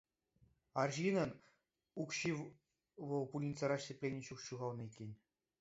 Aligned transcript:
Арҫыннӑн 0.83 1.31
укҫи 2.05 2.31
вӑл 3.07 3.23
пульницӑра 3.35 3.77
сипленнӗ 3.87 4.21
чух 4.31 4.39
ҫухалнӑ 4.49 4.83
иккен. 4.91 5.11